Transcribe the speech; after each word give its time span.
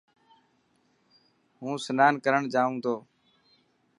هون 1.59 1.75
سنان 1.85 2.13
ڪرڻ 2.23 2.41
جائون 2.53 2.75
تو. 2.83 2.95